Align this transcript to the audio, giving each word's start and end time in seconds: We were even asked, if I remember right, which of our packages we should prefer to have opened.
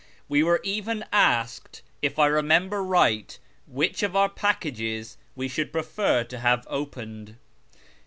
We 0.27 0.41
were 0.41 0.61
even 0.63 1.05
asked, 1.13 1.83
if 2.01 2.17
I 2.17 2.25
remember 2.25 2.83
right, 2.83 3.37
which 3.67 4.01
of 4.01 4.15
our 4.15 4.29
packages 4.29 5.15
we 5.35 5.47
should 5.47 5.71
prefer 5.71 6.23
to 6.23 6.39
have 6.39 6.65
opened. 6.71 7.35